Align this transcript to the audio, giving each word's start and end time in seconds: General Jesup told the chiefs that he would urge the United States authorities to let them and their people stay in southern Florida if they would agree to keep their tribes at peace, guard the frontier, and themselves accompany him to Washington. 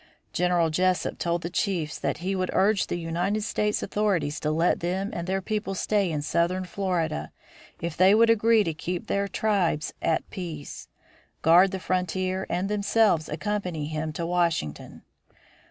General 0.33 0.71
Jesup 0.71 1.19
told 1.19 1.43
the 1.43 1.49
chiefs 1.51 1.99
that 1.99 2.17
he 2.25 2.35
would 2.35 2.49
urge 2.53 2.87
the 2.87 2.97
United 2.97 3.43
States 3.43 3.83
authorities 3.83 4.39
to 4.39 4.49
let 4.49 4.79
them 4.79 5.11
and 5.13 5.27
their 5.27 5.43
people 5.43 5.75
stay 5.75 6.11
in 6.11 6.23
southern 6.23 6.65
Florida 6.65 7.31
if 7.81 7.95
they 7.95 8.15
would 8.15 8.31
agree 8.31 8.63
to 8.63 8.73
keep 8.73 9.05
their 9.05 9.27
tribes 9.27 9.93
at 10.01 10.27
peace, 10.31 10.87
guard 11.43 11.69
the 11.69 11.79
frontier, 11.79 12.47
and 12.49 12.67
themselves 12.67 13.29
accompany 13.29 13.85
him 13.85 14.11
to 14.11 14.25
Washington. 14.25 15.03